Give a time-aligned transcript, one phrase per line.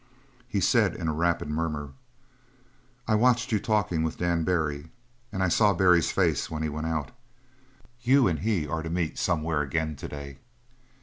[0.47, 1.93] He said in a rapid murmur:
[3.07, 4.89] "I watched you talking with Dan Barry
[5.31, 7.11] and I saw Barry's face when he went out.
[8.01, 10.39] You and he are to meet somewhere again to day.